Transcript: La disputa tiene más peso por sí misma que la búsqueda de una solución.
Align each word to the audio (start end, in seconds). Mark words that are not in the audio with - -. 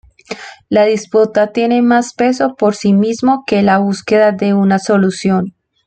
La 0.67 0.85
disputa 0.85 1.51
tiene 1.53 1.83
más 1.83 2.15
peso 2.15 2.55
por 2.55 2.73
sí 2.73 2.91
misma 2.91 3.43
que 3.45 3.61
la 3.61 3.77
búsqueda 3.77 4.31
de 4.31 4.55
una 4.55 4.79
solución. 4.79 5.53